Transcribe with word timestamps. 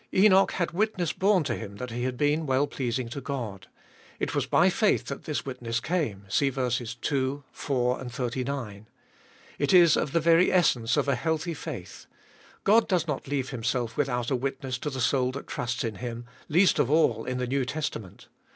Enoch 0.11 0.53
had 0.53 0.71
witness 0.71 1.13
borne 1.13 1.43
to 1.43 1.53
him 1.55 1.75
that 1.75 1.91
he 1.91 2.05
had 2.05 2.17
been 2.17 2.47
well 2.47 2.65
pleasing 2.65 3.07
to 3.07 3.21
God. 3.21 3.67
It 4.19 4.33
was 4.33 4.47
by 4.47 4.71
faith 4.71 5.05
that 5.05 5.25
this 5.25 5.45
witness 5.45 5.79
came 5.79 6.25
(see 6.27 6.49
vers. 6.49 6.79
2, 6.99 7.43
4, 7.51 8.05
39). 8.05 8.87
It 9.59 9.71
is 9.75 9.95
of 9.95 10.11
the 10.11 10.19
very 10.19 10.51
essence 10.51 10.97
of 10.97 11.07
a 11.07 11.13
healthy 11.13 11.53
faith: 11.53 12.07
God 12.63 12.87
does 12.87 13.07
not 13.07 13.27
leave 13.27 13.51
Himself 13.51 13.95
without 13.95 14.31
a 14.31 14.35
witness 14.35 14.79
to 14.79 14.89
the 14.89 14.99
soul 15.01 15.31
that 15.33 15.45
trusts 15.45 15.83
in 15.83 15.93
Him, 15.97 16.25
least 16.49 16.79
of 16.79 16.89
all 16.89 17.23
in 17.25 17.37
the 17.37 17.45
New 17.45 17.63
Testament. 17.63 18.27